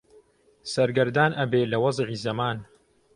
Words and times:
سەرگەردان 0.71 1.31
ئەبێ 1.39 1.61
لە 1.71 1.77
وەزعی 1.83 2.21
زەمان 2.25 2.57